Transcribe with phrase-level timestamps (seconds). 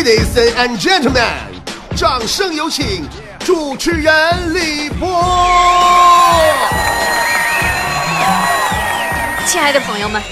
[0.00, 1.28] Ladies and gentlemen，
[1.94, 3.06] 掌声有请
[3.40, 5.06] 主持人李波。
[9.44, 10.22] 亲爱的朋友们，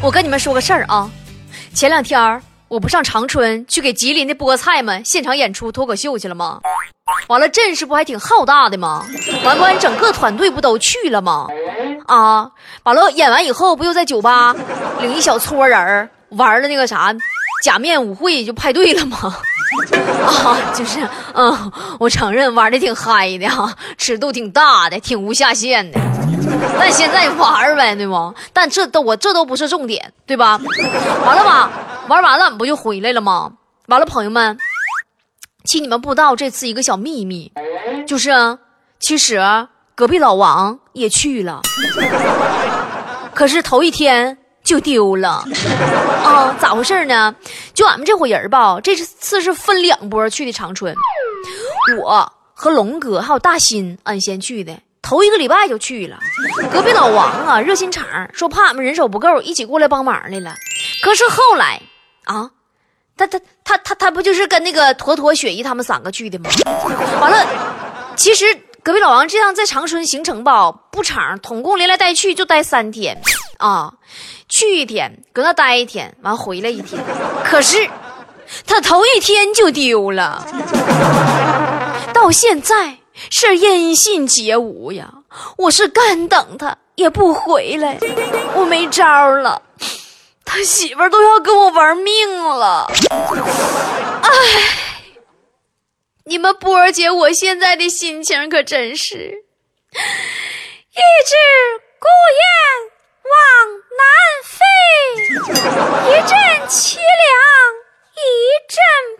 [0.00, 1.10] 我跟你们说个事儿啊，
[1.74, 6.60] 前两天我不上长春去给吉林的菠菜们现场演出脱口秀去了吗？
[7.26, 9.04] 完了阵势不还挺浩大的吗？
[9.42, 11.48] 完完整个团队不都去了吗？
[12.06, 12.48] 啊，
[12.84, 14.54] 完了演完以后不又在酒吧
[15.00, 17.12] 领一小撮人玩了那个啥
[17.62, 19.18] 假面舞会就派对了吗？
[20.24, 26.00] 啊，就是，嗯，我承认玩的挺嗨的哈、尺度挺大的，挺无下限的。
[26.78, 28.34] 但现在玩呗，对吗？
[28.52, 30.58] 但这都我这都不是重点，对吧？
[31.26, 31.70] 完了吧，
[32.08, 33.52] 玩完了不就回来了吗？
[33.86, 34.56] 完了，朋友们，
[35.64, 37.52] 其实你们不知道这次一个小秘密，
[38.06, 38.58] 就是
[38.98, 39.40] 其实
[39.94, 41.60] 隔壁老王也去了，
[43.34, 44.38] 可是头一天
[44.68, 45.42] 就丢了。
[46.22, 47.34] 啊，咋回事呢？
[47.72, 50.94] 就俺们这伙人吧，这次是分两波去的长春，
[51.98, 54.78] 我和龙哥还有大新俺先去的。
[55.00, 56.18] 头一个礼拜就去了，
[56.70, 60.54] 隔壁老王啊，热心肠，说怕俺们人手不够，一起过来帮忙来了。
[61.02, 61.80] 可是后来
[62.24, 62.50] 啊，
[63.16, 66.50] 他他他他他不就是跟那个坨坨、雪姨他们三个去的吗？
[67.22, 67.46] 完了，
[68.16, 68.44] 其实
[68.82, 73.18] 隔壁老王这趟在长春行程吧不长，统共连来带去就待三天
[73.58, 73.92] 啊，
[74.48, 77.00] 去一天，搁那待一天，完回来一天。
[77.44, 77.88] 可是
[78.66, 80.44] 他头一天就丢了，
[82.12, 82.96] 到现在。
[83.30, 85.12] 是音信皆无呀！
[85.56, 87.98] 我是干等他也不回来，
[88.54, 89.60] 我没招了。
[90.44, 92.88] 他媳妇都要跟我玩命了，
[94.22, 94.30] 唉！
[96.26, 101.34] 你们波儿姐，我现在的心情可真是，一只
[101.98, 102.06] 孤
[102.38, 102.87] 雁
[103.98, 104.02] 南
[104.44, 104.56] 飞，
[106.10, 106.32] 一阵
[106.68, 107.26] 凄凉
[108.14, 108.20] 一
[108.68, 108.76] 阵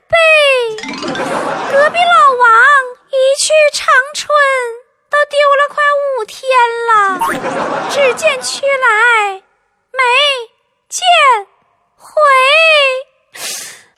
[0.09, 0.13] 悲。
[1.73, 2.47] 隔壁老王。
[3.11, 4.29] 一去长春
[5.09, 5.83] 都丢了快
[6.21, 6.39] 五天
[6.89, 6.91] 了，
[7.91, 9.43] 只见去来
[9.93, 9.99] 没
[10.89, 11.01] 见
[11.97, 12.07] 回。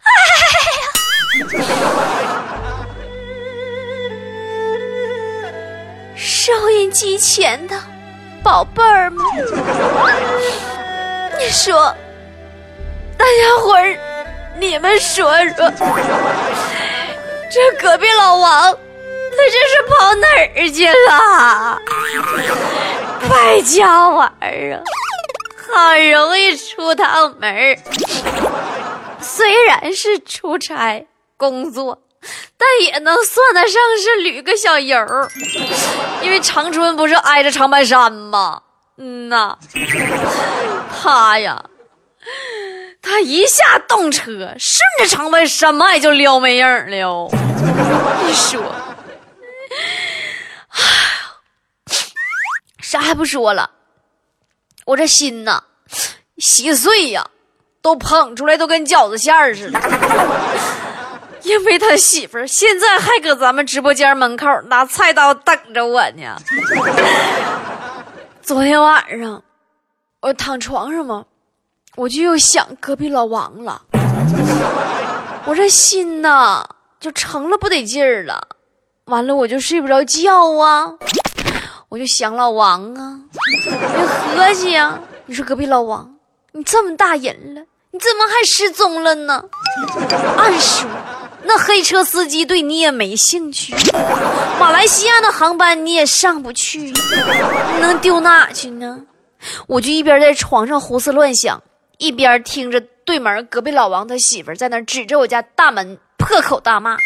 [0.02, 0.08] 哎！
[6.16, 7.76] 收音机前的
[8.42, 9.24] 宝贝儿们，
[11.38, 11.94] 你说，
[13.16, 13.98] 大家伙儿，
[14.58, 15.70] 你们说说，
[17.50, 18.76] 这隔壁老王。
[19.32, 21.80] 他这是跑哪儿去了？
[23.28, 24.82] 败家玩意儿啊！
[25.72, 27.78] 好容易出趟门儿，
[29.20, 31.06] 虽然是出差
[31.36, 32.00] 工作，
[32.60, 34.98] 但也能算得上是旅个小游。
[36.20, 38.60] 因为长春不是挨着长白山吗？
[38.98, 39.56] 嗯呐，
[41.02, 41.64] 他呀，
[43.00, 47.30] 他一下动车，顺着长白山脉就撩没影了。
[48.26, 48.60] 你说。
[50.68, 50.84] 哎呀
[52.82, 53.70] 啥还不说了，
[54.84, 55.64] 我这心呐，
[56.36, 57.30] 稀碎呀，
[57.80, 59.80] 都捧出来都跟饺子馅儿似的。
[61.42, 66.36] 因为他媳妇儿现在还搁咱们直播间门口拿菜刀等着我呢。
[68.42, 69.42] 昨天晚上
[70.20, 71.24] 我躺床上嘛，
[71.96, 73.82] 我就又想隔壁老王了，
[75.44, 76.66] 我这心呐
[76.98, 78.48] 就成了不得劲儿了。
[79.06, 80.94] 完了，我就睡不着觉啊，
[81.88, 83.20] 我就想老王啊，
[83.96, 84.06] 我
[84.36, 84.98] 合计呀。
[85.26, 86.16] 你说隔壁老王，
[86.52, 87.62] 你这么大人了，
[87.92, 89.44] 你怎么还失踪了呢？
[90.36, 90.88] 按说
[91.52, 93.74] 那黑车司机对你也没兴趣，
[94.60, 99.00] 马来西亚的航班你也上不去，你能丢哪去呢？
[99.66, 101.60] 我就一边在床上胡思乱想，
[101.98, 106.96] 一边听着对门隔壁老王他媳妇在那指着我家大门破口大骂。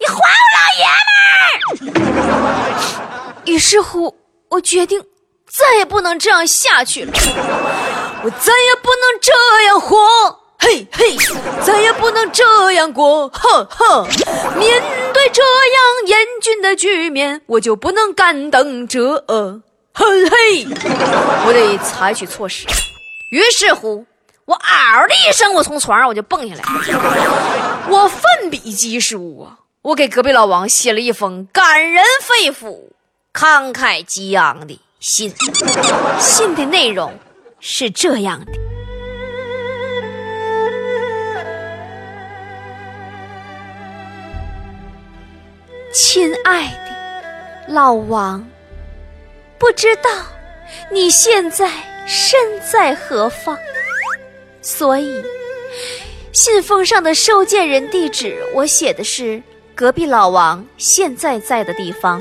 [0.00, 0.20] 你还我
[0.56, 3.34] 老爷们儿！
[3.44, 4.16] 于是乎，
[4.48, 5.00] 我决定
[5.46, 7.12] 再也不能这样下去了。
[7.14, 9.32] 我再也不能这
[9.66, 10.39] 样活，
[10.70, 11.16] 嘿嘿，
[11.66, 14.04] 再也不能这样过，呵呵。
[14.56, 14.80] 面
[15.12, 19.24] 对这样严峻的局面，我就不能干等着，
[19.92, 20.66] 嘿嘿，
[21.44, 22.68] 我得采取措施。
[23.32, 24.06] 于是乎，
[24.44, 26.62] 我嗷的一声，我从床上我就蹦下来，
[27.88, 29.58] 我奋笔疾书啊。
[29.82, 32.90] 我给隔壁老王写了一封感人肺腑、
[33.34, 35.34] 慷慨激昂的信，
[36.20, 37.18] 信的内容
[37.58, 38.52] 是这样的：
[45.92, 48.46] 亲爱的老王，
[49.58, 50.02] 不知道
[50.88, 51.68] 你现在
[52.06, 53.58] 身在何方，
[54.62, 55.20] 所以
[56.32, 59.42] 信封上的收件人地址，我写的是
[59.74, 62.20] 隔壁老王现在在的地方。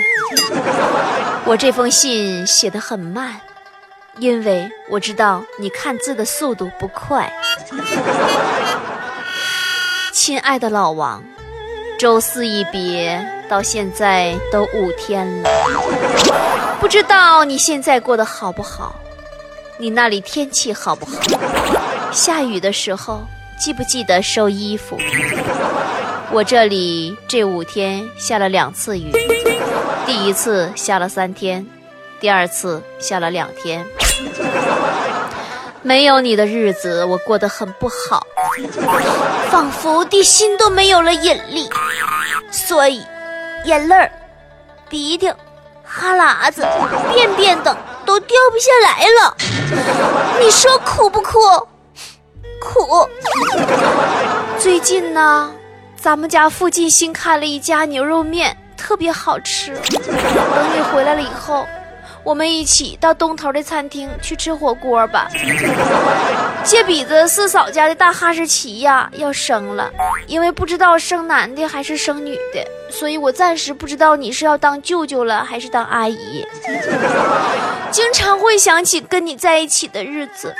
[1.45, 3.39] 我这封信写得很慢，
[4.17, 7.31] 因为我知道你看字的速度不快。
[10.11, 11.23] 亲爱的老王，
[11.99, 15.49] 周四一别，到现在都五天了，
[16.79, 18.95] 不知道你现在过得好不好？
[19.77, 21.19] 你那里天气好不好？
[22.13, 23.27] 下雨的时候
[23.59, 24.97] 记不记得收衣服？
[26.31, 29.11] 我这里这五天下了两次雨，
[30.05, 31.67] 第一次下了三天，
[32.21, 33.85] 第二次下了两天。
[35.89, 38.23] 没有你的日子，我过得很不好，
[39.49, 41.67] 仿佛地心都没有了引力，
[42.51, 43.03] 所以
[43.65, 44.11] 眼泪儿、
[44.87, 45.33] 鼻涕、
[45.83, 46.63] 哈喇子、
[47.11, 47.75] 便便等
[48.05, 49.35] 都掉不下来了。
[50.39, 51.39] 你说苦不苦？
[52.61, 53.09] 苦。
[54.59, 55.51] 最近呢，
[55.99, 59.73] 咱们家附近新开了一家牛肉面，特别好吃。
[59.73, 61.65] 等你回来了以后。
[62.29, 65.27] 我们一起到东头的餐厅去吃火锅吧。
[66.63, 69.89] 借比子四嫂家的大哈士奇呀要生了，
[70.27, 76.45] 因为不知道生男的还是生女的，所以我暂时不知道你是要当舅舅了还是当阿姨。
[77.89, 80.53] 经常会想起跟你在一起的日子，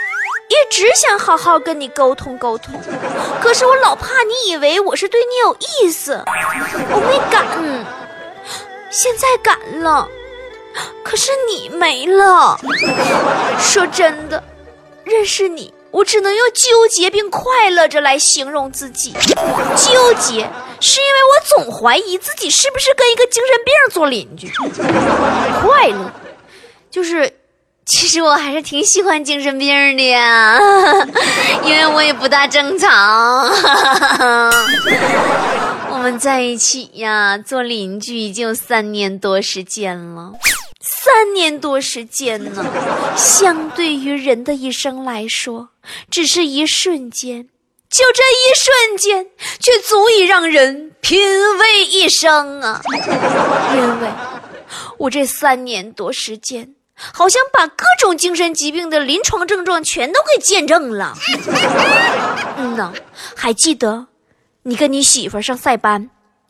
[0.50, 2.81] 一直想好好跟你沟通沟通，
[3.39, 5.56] 可是我老怕你以为我是对你有
[5.86, 7.45] 意思，我没敢。
[8.89, 10.07] 现在敢了。
[11.04, 12.60] 可是你没了。
[13.60, 14.44] 说真的，
[15.04, 19.12] 认识你，我只能用纠结并快乐着来形容自己。
[19.12, 20.50] 纠结
[20.80, 24.51] 是因为我总怀疑自己是不是跟一个精神病做邻居。
[25.62, 26.12] 快乐
[26.92, 27.33] 就是，
[27.86, 30.60] 其实我还是挺喜欢精神病的呀，
[31.66, 33.50] 因为我也不大正常。
[35.92, 40.31] 我们在一起呀，做邻居已经有三年多时间了。
[40.91, 42.65] 三年多时间呢，
[43.15, 45.69] 相对于人的一生来说，
[46.09, 47.47] 只是一瞬间。
[47.89, 49.27] 就这一瞬间，
[49.59, 51.19] 却足以让人品
[51.57, 52.81] 味一生啊！
[53.74, 54.09] 因为，
[54.97, 61.15] 我这三年多时间，好像把各种精神疾病的临床症状全都给见证了。
[62.57, 62.94] 嗯呐，
[63.35, 64.06] 还记得
[64.63, 66.09] 你跟你媳妇上塞班？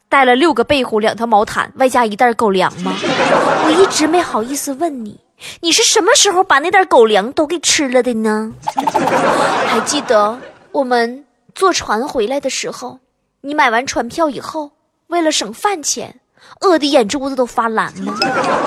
[0.10, 2.92] 带了六个被褥、两条毛毯，外加一袋狗粮吗？
[3.00, 5.20] 我一直没好意思问你，
[5.62, 8.52] 你是什么时候把那袋狗粮都给吃了的呢？
[9.70, 10.38] 还记得
[10.72, 11.24] 我们
[11.54, 12.98] 坐船回来的时候，
[13.42, 14.72] 你买完船票以后，
[15.08, 16.20] 为了省饭钱，
[16.62, 18.18] 饿得眼珠子都发蓝吗？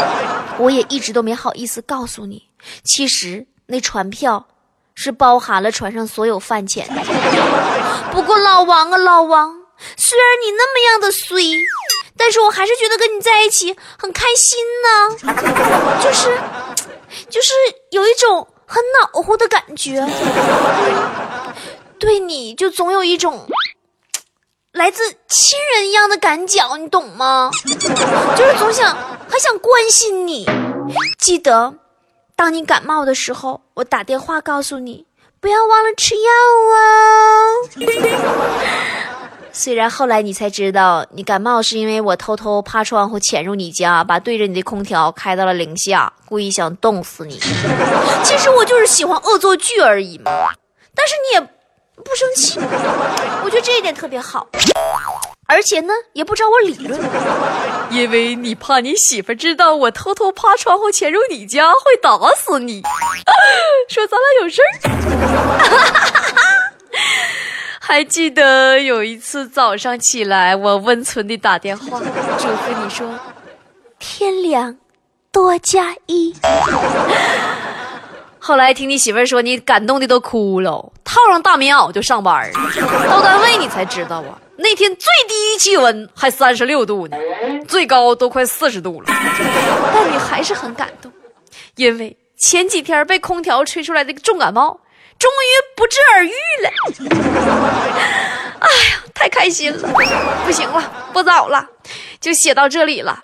[0.58, 2.44] 我也一直都没好意思告诉你，
[2.84, 4.46] 其实那船票
[4.94, 7.02] 是包含了船上所有饭钱的。
[8.12, 9.61] 不过老王啊，老王。
[9.96, 11.56] 虽然你那么样的衰，
[12.16, 15.10] 但是我还是觉得跟你在一起很开心呢，
[16.02, 16.38] 就是，
[17.28, 17.52] 就是
[17.90, 20.06] 有一种很恼火的感觉，
[21.98, 23.46] 对你就总有一种
[24.72, 27.50] 来自亲人一样的感觉，你懂吗？
[28.36, 28.96] 就是总想
[29.28, 30.46] 很想关心你。
[31.18, 31.74] 记得，
[32.34, 35.06] 当你感冒的时候，我打电话告诉你，
[35.40, 36.30] 不要忘了吃药
[36.74, 36.78] 啊。
[39.52, 47.38] 虽然后来你才知道，你感冒是因为我偷偷趴窗户潜入你家，把对着你的空调开到了零下，故意想冻死你。
[48.24, 50.32] 其实我就是喜欢恶作剧而已嘛。
[50.94, 51.40] 但是你也
[52.02, 52.58] 不生气，
[53.44, 54.48] 我觉得这一点特别好。
[55.46, 56.98] 而且呢，也不找我理论，
[57.90, 62.82] 因为你怕你媳妇知道我偷偷趴窗户潜入你家会打死你，
[63.88, 64.70] 说咱俩有事儿。
[67.84, 73.12] 还记得有一次早上起来，我温存地打电话嘱咐你说
[73.98, 74.76] ：“天凉，
[75.32, 76.32] 多加衣。”
[78.38, 82.48] 后来听你媳妇说，你感动的都哭了，套上大棉袄就上班
[83.08, 87.16] 到单位你才知道啊，那天最低气温还三十六度呢，
[87.66, 89.06] 最高都快四十度了。
[89.92, 91.10] 但你还是很感动，
[91.74, 94.78] 因为前几天被空调吹出来的重感冒。
[95.22, 96.32] 终于不治而愈
[96.64, 96.68] 了，
[98.58, 99.88] 哎呀，太开心了！
[100.44, 101.64] 不行了，不早了，
[102.20, 103.22] 就写到这里了。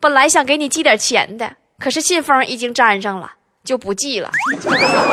[0.00, 3.30] 本来想给你寄点钱的，可是信封已经粘上了，
[3.62, 4.32] 就不寄了。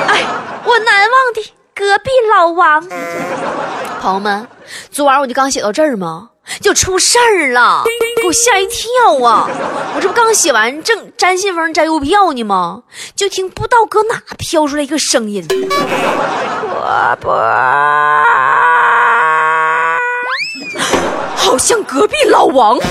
[0.07, 0.23] 哎，
[0.65, 2.83] 我难忘的隔壁老王，
[4.01, 4.47] 朋友们，
[4.89, 6.31] 昨晚我就刚写到这儿吗？
[6.61, 7.83] 就出事儿了，
[8.17, 8.87] 给我吓一跳
[9.23, 9.47] 啊！
[9.95, 12.83] 我这不刚写完正粘信封、粘邮票呢吗？
[13.15, 17.33] 就听不知道搁哪飘出来一个声音：婆婆。
[21.35, 22.77] 好像隔壁老王。
[22.77, 22.87] 哎呀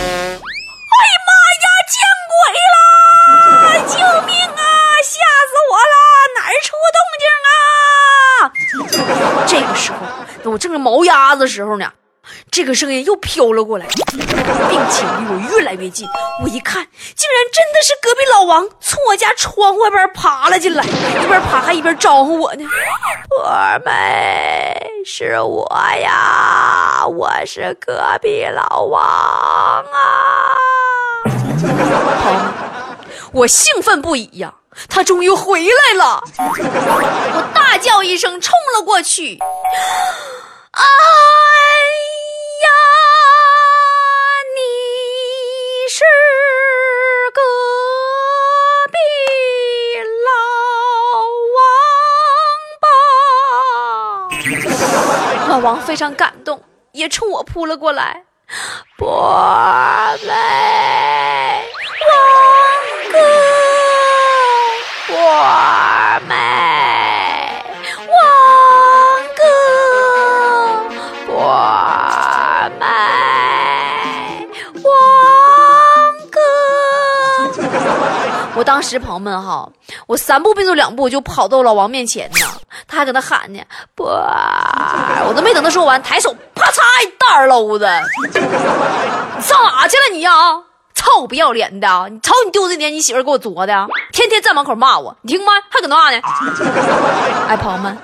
[1.26, 1.96] 妈呀，见
[2.30, 2.36] 鬼
[2.74, 2.76] 了！
[3.88, 4.62] 救命啊！
[5.02, 5.12] 吓
[5.48, 5.94] 死我了！
[6.36, 8.52] 哪儿出动静啊？
[9.46, 9.96] 这个时候，
[10.52, 11.90] 我正是毛鸭子时候呢。
[12.54, 16.06] 这个声音又飘了过来，并且离我越来越近。
[16.40, 22.64] 我一看，竟然真的是隔壁老王从我家窗户外边爬了进来，一边爬还一边招呼我呢。
[23.28, 24.72] 波儿妹，
[25.04, 25.66] 是我
[26.00, 30.54] 呀，我是隔壁老王啊！
[32.22, 32.36] 好，
[33.32, 34.54] 我兴奋不已呀，
[34.88, 36.22] 他终于回来了！
[36.38, 39.40] 我大叫一声，冲了过去。
[40.70, 40.82] 啊
[55.80, 56.62] 非常感动，
[56.92, 58.24] 也冲我扑了过来。
[58.98, 59.08] 波
[60.22, 60.34] 妹，
[62.00, 62.12] 王
[63.10, 63.18] 哥，
[65.08, 65.14] 波
[66.28, 66.34] 妹，
[68.08, 68.12] 王
[69.34, 69.42] 哥，
[71.26, 71.32] 波
[72.78, 72.82] 妹，
[74.82, 74.84] 王
[76.30, 76.38] 哥。
[78.56, 79.68] 我当时朋友们哈，
[80.06, 82.46] 我三步并作两步就跑到老王面前呢，
[82.86, 83.60] 他还搁那喊呢，
[83.96, 84.83] 波儿，
[85.26, 87.88] 我都没等他说完，抬手啪嚓一大耳篓子，
[88.22, 90.30] 你上哪去了你呀？
[90.94, 91.86] 臭不要脸的！
[92.08, 95.52] 你瞅你丢这年你媳妇给我作的，天天在门口骂我，你听吗？
[95.68, 96.20] 还搁那呢？
[97.48, 97.98] 哎，朋友们，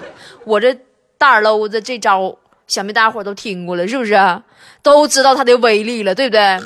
[0.44, 0.76] 我这
[1.16, 2.34] 大耳篓子这招，
[2.66, 4.42] 想必大家伙都听过了，是不是？
[4.82, 6.58] 都知道它的威力了，对不对？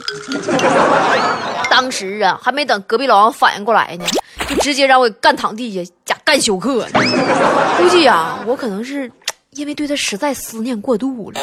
[1.71, 4.05] 当时啊，还没等隔壁老王反应过来呢，
[4.49, 6.87] 就直接让我给干躺地下假干休克。
[7.79, 9.11] 估计啊，我可能是
[9.55, 11.41] 因为对他实在思念过度了，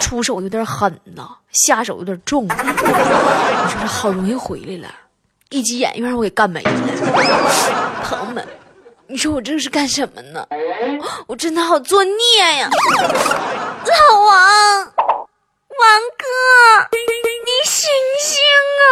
[0.00, 2.44] 出手有点狠呐，下手有点重。
[2.44, 4.94] 你说这好容易回来了，
[5.50, 6.70] 一急眼又让我给干没了。
[8.04, 8.46] 朋友们，
[9.06, 10.46] 你说我这是干什么呢？
[11.26, 12.12] 我真的好作孽
[12.58, 12.68] 呀！
[12.70, 15.86] 老王，王
[16.18, 16.24] 哥，
[17.44, 17.90] 你醒
[18.20, 18.40] 醒
[18.80, 18.84] 啊！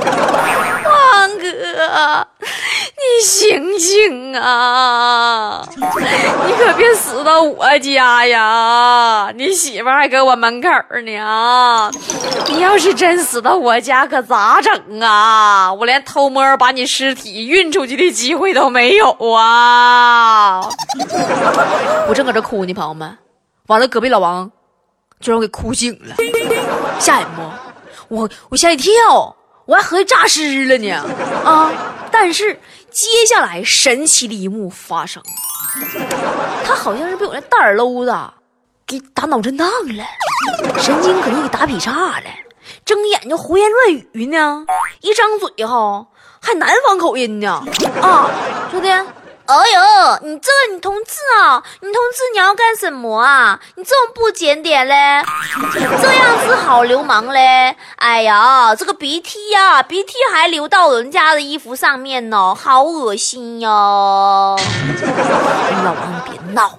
[0.90, 1.44] 王哥，
[3.20, 5.62] 醒醒啊！
[5.76, 9.30] 你可别死到我家呀！
[9.36, 10.68] 你媳妇还搁我门口
[11.04, 11.90] 呢。
[12.48, 15.72] 你要是真死到我家，可咋整啊？
[15.72, 20.60] 我连偷摸把你尸体运出去的机会都没有啊！
[22.08, 23.18] 我正搁这哭呢，朋友们。
[23.66, 24.50] 完了，隔壁老王
[25.20, 26.16] 就让我给哭醒了，
[26.98, 27.42] 吓人不？
[28.16, 28.90] 我我吓一跳，
[29.66, 30.90] 我还合计诈尸了呢
[31.44, 31.70] 啊！
[32.10, 32.58] 但是
[32.90, 35.22] 接下来神奇的一幕发生，
[36.64, 38.12] 他好像是被我那大耳搂子
[38.86, 40.04] 给打脑震荡了，
[40.78, 42.24] 神经可能给打劈叉了，
[42.84, 44.66] 睁眼就胡言乱语呢，
[45.00, 46.06] 一张嘴哈
[46.42, 47.62] 还南方口音呢。
[48.02, 48.28] 啊，
[48.70, 48.88] 兄弟。
[49.50, 53.58] 哎呦，你这个女同志啊，女同志你要干什么啊？
[53.74, 55.24] 你这么不检点嘞，
[56.00, 57.74] 这样子好流氓嘞！
[57.96, 64.56] 哎呀，这个鼻涕呀，鼻涕还流到人家的衣服上面呢，好恶心哟！
[65.84, 66.78] 老王，你别闹，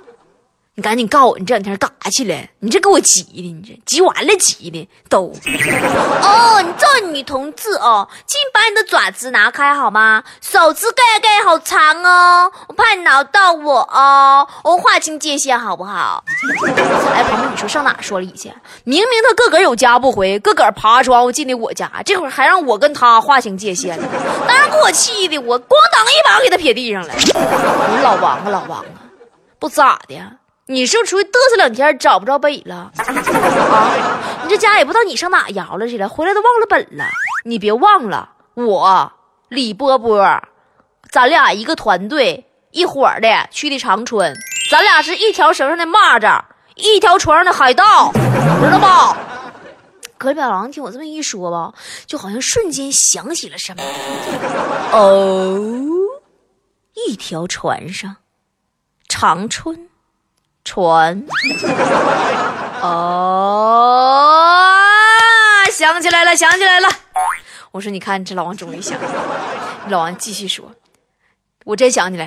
[0.73, 2.35] 你赶紧告我，你这两天干啥去了？
[2.59, 5.23] 你这给我急的，你这急完了急的都。
[5.25, 10.23] 哦，你这女同志哦，请把你的爪子拿开好吗？
[10.39, 16.23] 手指盖盖好长哦，我怕你挠到我哦，我划清界限好不好？
[17.13, 18.49] 哎，朋友，你说上哪说理去？
[18.85, 24.07] 明明他自个有家不回，自个爬窗户进的我家，这会儿还让我跟他划清界限呢，
[24.47, 27.13] 当然给我气的，我咣当一把给他撇地上了。
[27.13, 29.03] 我说老王啊，老王啊，
[29.59, 30.15] 不咋的。
[30.71, 32.89] 你是不是出去嘚瑟两天找不着北了？
[32.95, 33.91] 啊，
[34.43, 37.03] 你这家也不知道你上哪摇了去了，回来都忘了本了。
[37.43, 39.11] 你别忘了，我
[39.49, 40.41] 李波波，
[41.11, 44.33] 咱俩一个团队，一伙的去的长春，
[44.71, 46.41] 咱俩是一条绳上的蚂蚱，
[46.75, 49.17] 一条船上的海盗，知道不？
[50.17, 51.73] 隔壁老王听我这么一说吧，
[52.05, 53.83] 就好像瞬间想起了什么。
[54.93, 55.69] 哦，
[56.93, 58.15] 一条船上，
[59.09, 59.89] 长春。
[60.63, 61.23] 船，
[62.81, 62.87] 哦，
[65.71, 66.89] 想起来了，想起来了。
[67.71, 69.19] 我说，你看，这老王终于想起来了。
[69.89, 70.71] 老王继续说
[71.65, 72.25] ：“我真想起来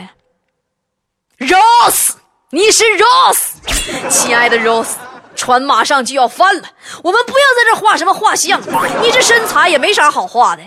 [1.39, 2.15] 了，Rose，
[2.51, 4.95] 你是 Rose，亲爱的 Rose，
[5.37, 6.69] 船马上就要翻了，
[7.03, 8.61] 我们不要在这画什么画像，
[9.03, 10.63] 你这身材也没啥好画的。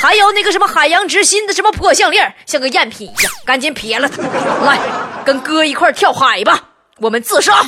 [0.00, 4.22] 还有那个什么海洋之心的什么破项链，像个赝品一样，赶紧撇了它，
[4.64, 4.78] 来
[5.24, 6.62] 跟哥一块跳海吧。”
[7.00, 7.62] 我们自杀。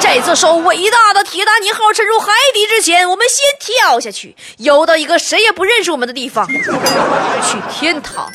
[0.00, 4.36] 在这艘伟大的铁达尼号沉入海底之前我们先跳下去。
[4.58, 6.46] 游到一个谁也不认识我们的地方。
[6.48, 8.30] 去天堂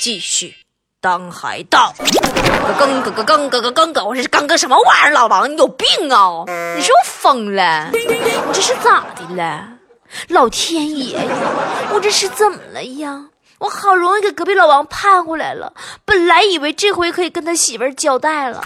[0.00, 0.54] 继续
[1.00, 1.94] 当海盗。
[2.66, 6.44] 我刚刚刚刚刚刚刚我是刚刚什么玩意儿老王你有病啊
[6.76, 7.98] 你是不是疯了你
[8.52, 9.68] 这是咋的了
[10.28, 11.22] 老天爷呀
[11.92, 13.26] 我这是怎么了呀
[13.58, 15.72] 我好容易给隔壁老王盼回来了，
[16.04, 18.60] 本来以为这回可以跟他媳妇交代了，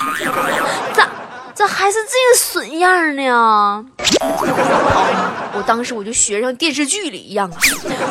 [0.92, 1.08] 咋
[1.58, 3.84] 咋还是这个损样呢？
[5.54, 7.58] 我当时我就学上电视剧里一样啊，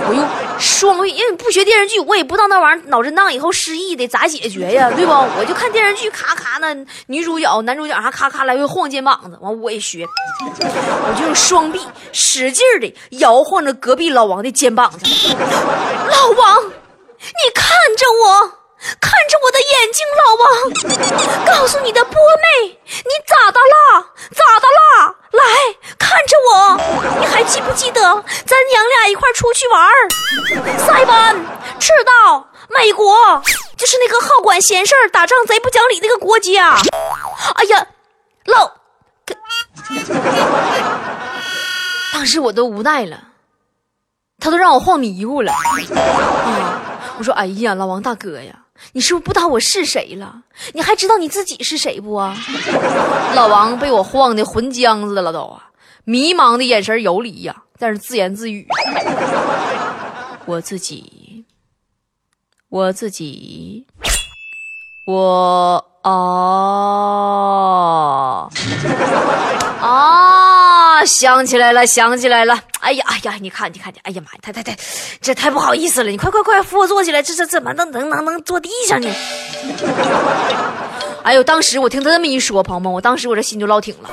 [0.09, 0.27] 我用
[0.59, 5.13] 双臂，因为不学电视剧，我也不知道那玩意儿脑震荡以后失忆的咋解决呀，对不？
[5.13, 6.75] 我就看电视剧，咔咔那
[7.05, 10.05] 女主角、男主角还咔咔来回晃肩膀子，完我也学，
[10.41, 11.79] 我就用双臂
[12.11, 15.05] 使劲的摇晃着隔壁老王的肩膀子，
[16.11, 18.51] 老王，你看着我。
[19.01, 19.11] 看
[34.67, 36.75] 闲事儿、打仗贼不讲理那个国家。
[37.55, 37.87] 哎呀，
[38.43, 38.69] 老，
[42.11, 43.29] 当时我都无奈了，
[44.39, 45.53] 他都让我晃迷糊了。
[45.53, 46.81] 啊，
[47.17, 48.65] 我说，哎呀，老王大哥呀。
[48.91, 50.41] 你是不是不知道我是谁了？
[50.73, 52.35] 你还知道你自己是谁不啊？
[53.35, 55.69] 老王被我晃的魂僵子了都啊，
[56.03, 58.67] 迷茫的眼神游离呀，在那自言自语
[60.45, 61.45] ：“我自己，
[62.67, 63.87] 我自己，
[65.07, 66.11] 我啊
[69.79, 71.05] 啊！
[71.05, 74.77] 想起来了，想起来了。”哎呀哎呀，你看你看你，哎呀妈呀，太太太，
[75.21, 76.09] 这太不好意思了！
[76.09, 79.09] 你快快快扶我坐起来，这这怎么能能能能坐地上呢？
[81.23, 84.09] 哎呦，当时我听他这么一说，朋友们，我当时我这心就落挺了，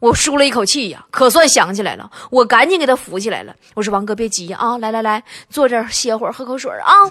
[0.00, 3.54] 我舒了一口气呀，可算想起来了，我赶紧给他扶起来了。
[3.74, 7.08] 我说王哥别急啊，来来来，坐这儿歇会儿，喝口水啊。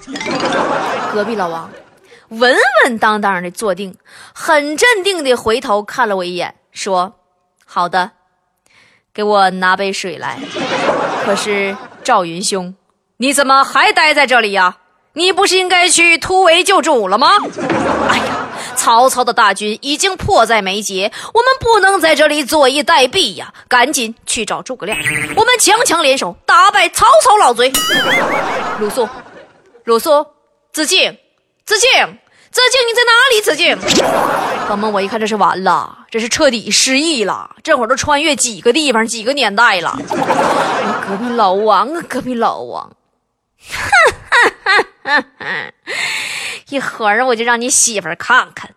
[1.13, 1.69] 隔壁老王
[2.31, 3.95] 稳稳当当的坐定，
[4.33, 7.15] 很镇定的回头看了我一眼，说
[7.65, 8.11] ：“好的。”
[9.13, 10.39] 给我拿杯水来。
[11.25, 12.73] 可是赵云兄，
[13.17, 14.77] 你怎么还待在这里呀？
[15.13, 17.31] 你不是应该去突围救主了吗？
[18.09, 23.53] 哎呀，曹操的大军已经迫在眉睫，我们不能在这里坐以待毙呀！
[23.67, 24.97] 赶紧去找诸葛亮，
[25.35, 27.69] 我们强强联手，打败曹操老贼。
[28.79, 29.09] 鲁肃，
[29.83, 30.25] 鲁肃，
[30.71, 31.17] 子敬，
[31.65, 32.17] 子敬。
[32.51, 33.41] 子敬，你在哪里？
[33.41, 33.77] 子敬，
[34.67, 37.55] 朋友们，我一看这是完了，这是彻底失忆了。
[37.63, 39.97] 这会儿都穿越几个地方、几个年代了。
[41.07, 42.91] 隔壁老王啊，隔壁老王，
[43.69, 43.79] 哈
[45.03, 45.71] 哈哈
[46.67, 48.71] 一会儿我就让你媳妇看看，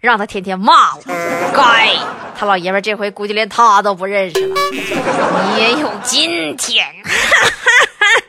[0.00, 1.02] 让他天天骂我。
[1.54, 1.96] 该，
[2.38, 4.54] 他老爷们这回估计连他都不认识了。
[4.70, 6.86] 你也有今天。
[7.04, 7.10] 哈，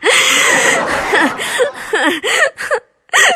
[0.01, 1.27] 哈，哈，
[1.91, 2.69] 哈，哈，
[3.12, 3.29] 哈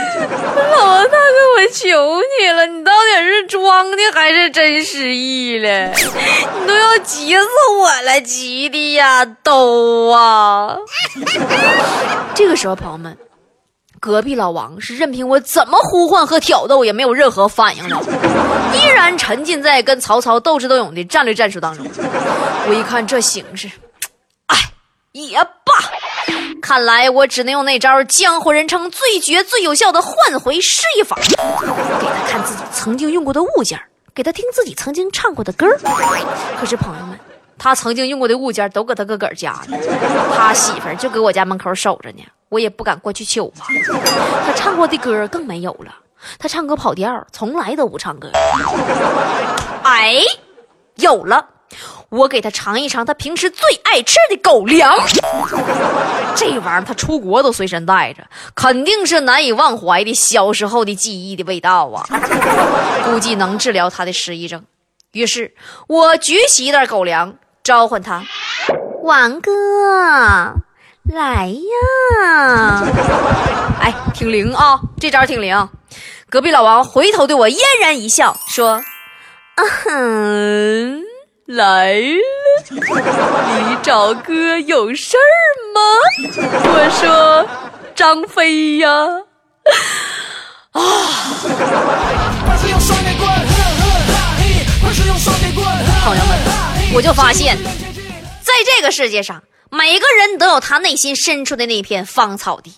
[0.70, 1.16] 老王大哥，
[1.56, 5.90] 我求你了，你到底是装的还是真失忆了？
[5.90, 7.46] 你都要急死
[7.78, 10.76] 我了，急的呀，都啊！
[12.34, 13.16] 这个时候，朋友们，
[13.98, 18.00] 隔壁老王是任凭我怎么呼唤和挑逗，也没有任何反应了，
[18.74, 21.86] 依然沉浸在跟曹操斗智斗勇的战略战术当中。
[22.68, 23.70] 我一看这形势，
[24.46, 24.56] 哎，
[25.12, 25.38] 也。
[26.70, 33.76] 看来我只能用那招江湖人称最绝最有效的换回失忆法，给他看自己曾经用过的物件，
[34.14, 35.66] 给他听自己曾经唱过的歌
[36.56, 37.18] 可是朋友们，
[37.58, 39.76] 他曾经用过的物件都搁他哥哥家呢，
[40.36, 43.66] 他媳妇儿就搁我家门口守着呢，我也不敢过去求啊。
[44.46, 45.92] 他唱过的歌更没有了，
[46.38, 48.30] 他唱歌跑调，从来都不唱歌。
[49.82, 50.22] 哎，
[50.94, 51.44] 有了。
[52.10, 54.92] 我给他尝一尝他平时最爱吃的狗粮，
[56.34, 62.04] 这玩意儿他出国都随身带着，肯定是难以忘怀的小时候的记忆的味道啊！
[63.06, 64.64] 估计能治疗他的失忆症。
[65.12, 65.54] 于是
[65.86, 68.24] 我举起一袋狗粮，召唤他
[69.02, 69.50] ：“王哥，
[71.04, 72.84] 来呀！”
[73.80, 75.68] 哎，挺灵啊，这招挺灵。
[76.28, 78.82] 隔壁老王回头对我嫣然一笑，说
[79.56, 81.02] ：“嗯哼。”
[81.50, 82.14] 来了，
[82.70, 85.34] 你找哥有事儿
[85.74, 85.80] 吗？
[86.62, 87.44] 我说
[87.92, 88.88] 张飞呀，
[90.70, 90.80] 啊！
[96.04, 96.38] 朋友们，
[96.94, 97.58] 我就发现，
[98.42, 102.72] 在这个世界上，每个人都有他内心深处的那片芳草地，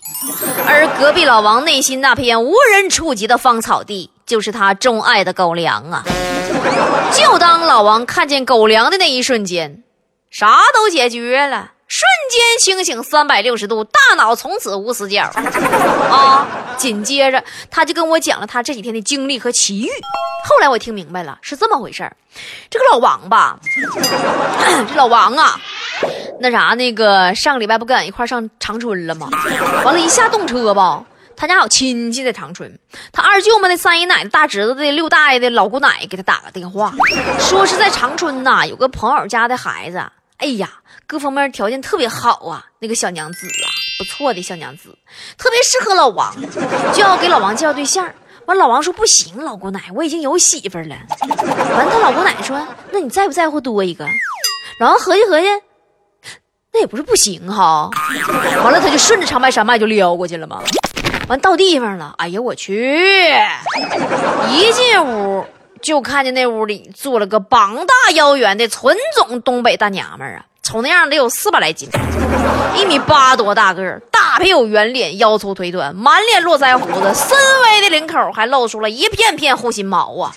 [0.67, 4.11] 而隔壁老王内心那片无人触及的芳草地。
[4.25, 6.03] 就是他钟爱的狗粮啊！
[7.13, 9.85] 就当老王看见狗粮的那一瞬间，
[10.31, 15.31] 啥都解决了，瞬间清醒三百六十度，大脑从此无死角
[16.11, 16.45] 啊！
[16.77, 19.89] 紧接着他就跟我讲了他这几天的经历和奇遇。
[20.45, 22.11] 后来我听明白了，是这么回事
[22.69, 23.57] 这个老王吧，
[24.91, 25.61] 这老王啊，
[26.41, 29.29] 那啥，那个上个礼拜不跟俺一块上长春了吗？
[29.85, 31.05] 完了，一下动车吧。
[31.37, 32.79] 他家有亲戚在长春，
[33.13, 36.93] 他二舅妈的三姨奶奶、大侄子的六大爷的老姑奶给他打个电话，
[37.39, 40.03] 说是在长春呐有个朋友家的孩子，
[40.39, 40.69] 哎呀，
[41.07, 43.67] 各方面条件特别好啊，那个小娘子啊，
[43.99, 44.97] 不错的小娘子，
[45.37, 46.35] 特别适合老王，
[46.93, 48.09] 就要给老王介绍对象。
[48.47, 50.97] 完，老王说不行，老姑奶，我已经有媳妇了。
[51.29, 54.05] 完，他老姑奶说，那你在不在乎多一个？
[54.81, 55.47] 老王合计合计，
[56.73, 57.89] 那也不是不行哈。
[58.65, 60.61] 完了，他就顺着长白山脉就撩过去了嘛。
[61.29, 63.33] 完到地方了，哎呀我去！
[64.51, 65.47] 一进屋
[65.81, 71.89] 就看见那屋里坐了个膀大腰圆的纯种东北大娘们儿啊，瞅那样得有四百来斤，
[72.77, 80.35] 一米八多大个儿，大配有圆脸，腰粗腿短，满脸络腮胡子，深 V 的领口还露出了一片片护心毛啊！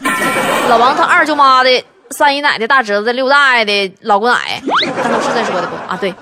[0.69, 4.62] 老王他二舅妈的三姨奶的大侄子六大爷的老姑奶，
[5.04, 5.98] 刚才是在说的不啊？
[6.00, 6.13] 对。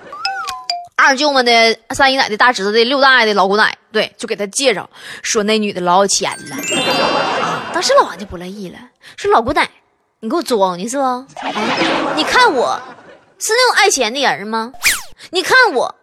[0.96, 4.90] 二舅妈的三姨奶的大侄子的六大爷的老姑奶，对，就给他介绍
[5.22, 6.58] 说那女的老有钱了。
[7.72, 8.80] 当时老王就不乐意了，
[9.16, 9.70] 说老姑奶，
[10.20, 11.26] 你给我装呢是不？
[12.16, 12.82] 你看我
[13.38, 14.74] 是那种爱钱的人吗？
[15.30, 15.96] 你看我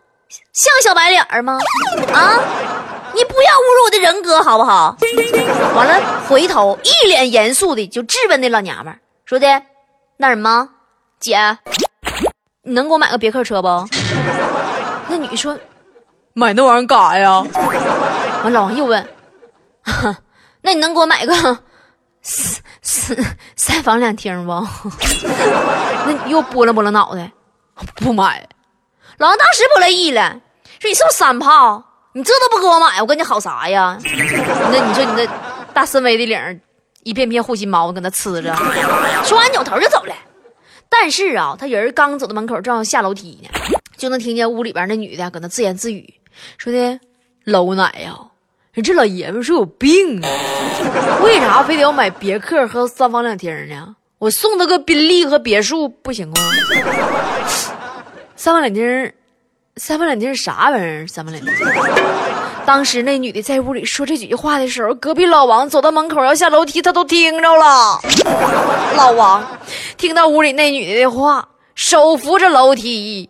[0.53, 1.59] 像小白脸吗？
[2.15, 2.39] 啊，
[3.13, 4.97] 你不要侮辱我的人格好不好？
[5.75, 9.47] 完了，回头一脸严肃的就质问那老娘们说的，
[10.17, 10.69] 那什么，
[11.19, 11.37] 姐，
[12.63, 13.69] 你能给我买个别克车不？
[15.09, 15.59] 那女说
[16.33, 17.45] ：“买那玩意儿干啥呀？”
[18.45, 19.07] 完，老王又问
[20.63, 21.35] ：“那你能给我买个
[22.23, 23.17] 三三
[23.57, 24.53] 三房两厅不？”
[26.07, 27.31] 那又拨了拨了脑袋，
[27.97, 28.47] 不买。
[29.19, 30.41] 老王当时不乐意了，
[30.81, 31.83] 说：“你是不是三炮？
[32.13, 33.99] 你这都不给我买，我跟你好啥呀？
[34.03, 35.29] 那你说你这
[35.75, 36.61] 大深 V 的领，
[37.03, 38.55] 一片片护心毛搁那呲着。”
[39.25, 40.15] 说完扭头就走了。
[40.89, 43.49] 但是啊，他人刚走到门口，正要下楼梯呢。
[43.97, 46.15] 就能听见屋里边那女的搁那自言自语，
[46.59, 47.01] 说的
[47.45, 48.17] 老奶呀，
[48.73, 50.29] 人这老爷们是有病啊！
[51.23, 53.97] 为啥非得要买别克和三房两厅呢？
[54.19, 56.35] 我送他个宾利和别墅不行吗？
[58.37, 59.13] 三房两厅，
[59.77, 61.07] 三房两厅啥玩意儿？
[61.07, 61.55] 三房两厅。
[62.67, 67.99] 当时那女的在屋里说这几句话的时候，隔壁老王走到门口要下楼梯，他都听着了。
[68.97, 69.45] 老王
[69.97, 73.29] 听到屋里那女的的话，手扶着楼梯。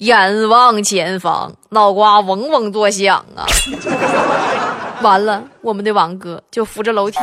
[0.00, 3.44] 眼望前方，脑瓜嗡嗡作响啊！
[5.02, 7.18] 完了，我们的王哥就扶着楼梯，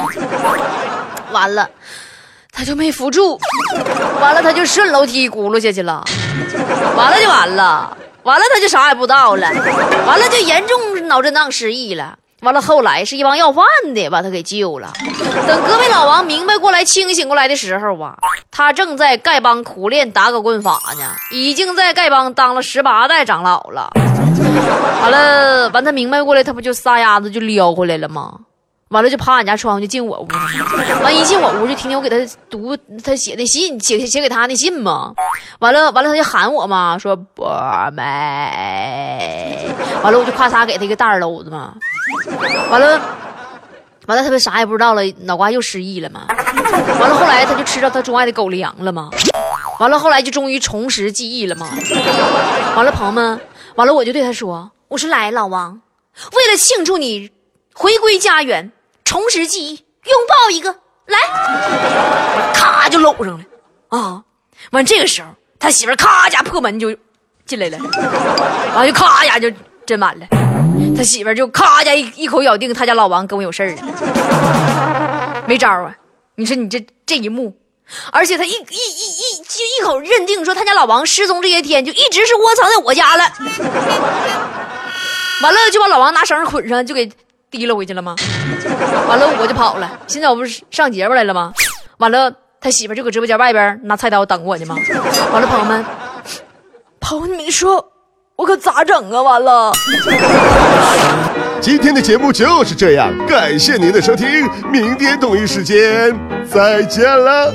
[1.31, 1.67] 完了，
[2.51, 3.39] 他就没扶住，
[4.21, 6.03] 完了他就顺楼梯轱辘下去了，
[6.95, 9.51] 完了就完了，完了他就啥也不知道了，
[10.05, 12.19] 完了就严重脑震荡失忆了。
[12.41, 14.93] 完了，后来是一帮要饭的把他给救了。
[15.47, 18.15] 等隔壁老王明白过来、清醒过来的时候啊，
[18.51, 23.89] 他正在丐帮苦练打狗棍法呢，已经在丐帮当了十八代长老了。
[25.01, 28.33] 完了，完他明白过来，他不就撒丫子就撩回来了吗？
[28.89, 30.39] 完了就爬俺家窗户就进我屋了。
[31.03, 32.15] 完一进我屋就听见我给他
[32.49, 35.13] 读他写的信，写写给他的信嘛。
[35.59, 37.49] 完了完了他就喊我嘛，说波
[37.93, 39.69] 梅。
[40.03, 41.73] 完了我就咔嚓给他一个大耳兜子嘛。
[42.71, 42.99] 完了，
[44.05, 46.25] 完了，他不啥也不知道了，脑瓜又失忆了嘛。
[46.29, 49.09] 完了，后来他就吃着他钟爱的狗粮了嘛。
[49.79, 51.67] 完了，后来就终于重拾记忆了嘛。
[52.75, 53.41] 完了，朋友们，
[53.75, 55.81] 完了，我就对他说：“我说来，老王，
[56.33, 57.29] 为了庆祝你
[57.73, 58.71] 回归家园，
[59.07, 59.69] 重拾记忆，
[60.03, 60.69] 拥抱一个
[61.05, 61.17] 来。”
[62.53, 63.45] 咔就搂上了
[63.87, 64.21] 啊。
[64.71, 66.93] 完这个时候，他媳妇咔家破门就
[67.45, 67.77] 进来了，
[68.75, 69.49] 完就咔家就
[69.85, 70.27] 真完了。
[70.97, 75.95] 他媳妇就咔家一一口咬定他家老王跟我有事儿了，没招啊！
[76.35, 77.55] 你说你这这一幕，
[78.11, 83.23] 而且他一一一一就一口认定说他家老王失踪这些天就一直是窝藏在我家了，
[85.43, 87.09] 完了就把老王拿绳捆上就给
[87.49, 88.13] 提了回去了吗？
[89.07, 91.53] 完了我就跑了，现在我不是上节目来了吗？
[91.97, 94.75] 完了他媳妇就搁直播间外边拿菜刀等我呢吗？
[95.31, 95.85] 完了朋友们，
[96.99, 97.93] 朋友们说。
[98.37, 99.19] 我可咋整啊？
[99.19, 99.71] 完了！
[101.59, 106.15] 今天的节目就是这样，感谢您的收听，明天同一时间
[106.47, 107.51] 再见了。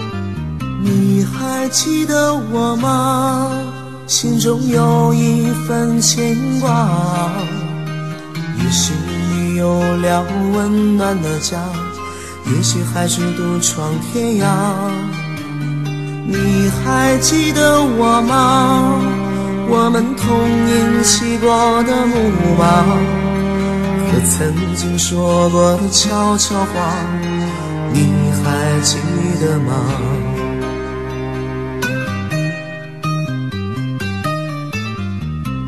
[0.82, 3.52] 你还记得我吗？
[4.08, 6.88] 心中有一份牵挂。
[8.58, 9.21] 也是你
[9.62, 11.56] 有了温暖的家，
[12.46, 14.44] 也许还是独闯天涯。
[16.26, 18.98] 你还记得我吗？
[19.68, 20.26] 我们童
[20.66, 22.14] 年骑过的木
[22.58, 22.82] 马，
[24.08, 26.92] 和曾经说过的悄悄话，
[27.92, 28.10] 你
[28.42, 28.98] 还记
[29.40, 29.70] 得吗？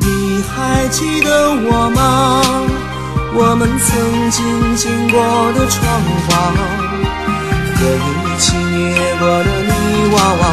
[0.01, 2.41] 你还记得我吗？
[3.37, 5.19] 我们曾经经过
[5.51, 5.83] 的窗
[6.25, 6.55] 花，
[7.75, 9.71] 和一起捏过的泥
[10.13, 10.43] 娃娃，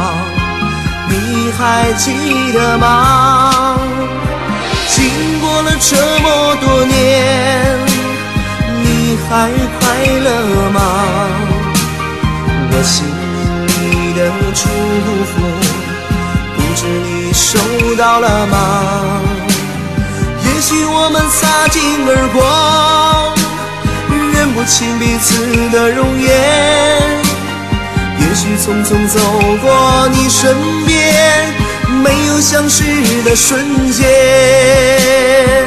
[1.09, 1.14] 你
[1.57, 2.11] 还记
[2.53, 3.79] 得吗？
[4.88, 4.99] 经
[5.40, 7.79] 过了这么多年，
[8.83, 9.81] 你还快
[10.18, 10.27] 乐
[10.71, 10.77] 吗？
[12.73, 13.07] 我心
[13.68, 14.18] 里的
[14.55, 14.61] 祝
[15.31, 15.33] 福，
[16.57, 19.32] 不知你收到了吗？
[20.73, 22.43] 与我们擦肩而过，
[24.33, 26.31] 认不清彼此的容颜。
[28.19, 29.21] 也许匆匆走
[29.61, 30.57] 过你身
[30.87, 30.95] 边，
[32.03, 32.83] 没有相识
[33.23, 35.62] 的瞬间。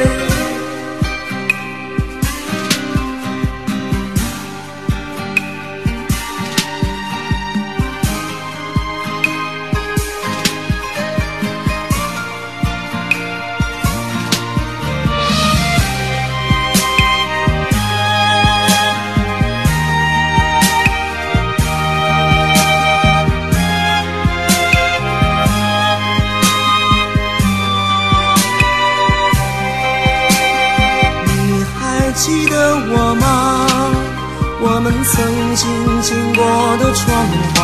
[34.68, 35.14] 我们曾
[35.54, 35.62] 经
[36.02, 36.44] 经过
[36.78, 37.06] 的窗
[37.54, 37.56] 花，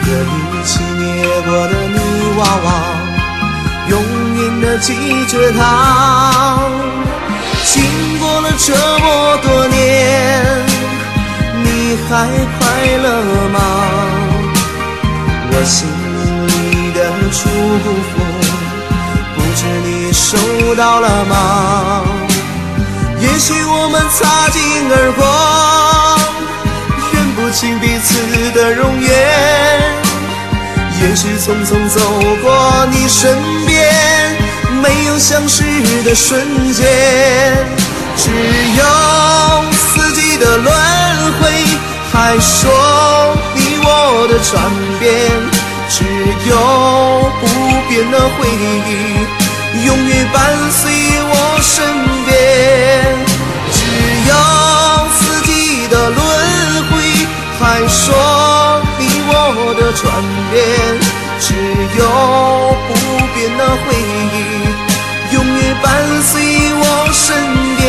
[0.00, 1.04] 和一起捏
[1.44, 1.98] 过的泥
[2.38, 2.66] 娃娃，
[3.90, 3.92] 永
[4.38, 4.94] 远的记
[5.26, 5.60] 着它。
[7.66, 7.84] 经
[8.18, 9.76] 过了这么多年，
[11.62, 11.66] 你
[12.08, 12.08] 还
[12.58, 12.60] 快
[13.02, 13.06] 乐
[13.52, 13.56] 吗？
[15.52, 15.76] 我心
[16.48, 16.50] 里
[16.96, 16.98] 的
[17.30, 17.40] 祝
[17.84, 18.16] 福，
[19.36, 20.26] 不知你收
[20.76, 22.17] 到了吗？
[23.20, 25.20] 也许我们擦肩而过，
[27.12, 28.08] 认不清彼此
[28.52, 29.08] 的容颜。
[31.00, 32.00] 也许匆匆走
[32.42, 33.76] 过你身边，
[34.82, 35.62] 没有相识
[36.04, 36.86] 的瞬间。
[38.16, 38.82] 只有
[39.72, 40.66] 四季的轮
[41.38, 41.48] 回，
[42.12, 42.70] 还说
[43.54, 44.52] 你我的转
[44.98, 45.06] 变。
[45.88, 46.04] 只
[46.48, 46.52] 有
[47.40, 47.46] 不
[47.88, 48.46] 变的回
[48.86, 48.90] 忆，
[49.86, 50.36] 永远伴
[50.70, 50.82] 随
[51.30, 52.17] 我身边。
[61.98, 62.04] 有
[62.86, 62.90] 不
[63.34, 63.84] 变的回
[64.32, 64.36] 忆
[65.34, 65.86] 永远伴
[66.22, 66.32] 随
[66.74, 66.82] 我
[67.12, 67.26] 身
[67.76, 67.80] 边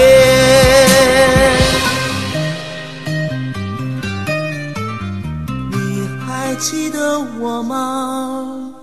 [5.72, 5.76] 你
[6.26, 8.74] 还记得我吗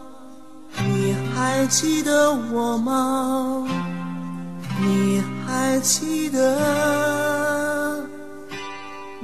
[0.84, 3.66] 你还记得我吗
[4.80, 6.38] 你还记得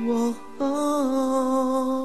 [0.05, 2.02] 我吗